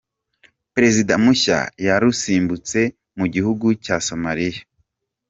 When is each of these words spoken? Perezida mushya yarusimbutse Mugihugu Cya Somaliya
Perezida 0.73 1.13
mushya 1.23 1.59
yarusimbutse 1.87 2.79
Mugihugu 3.17 3.65
Cya 3.83 3.97
Somaliya 4.07 4.61